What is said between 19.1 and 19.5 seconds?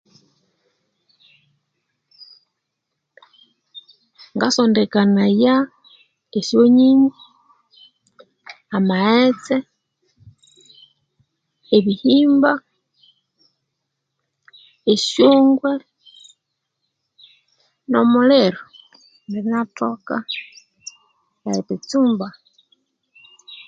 bwi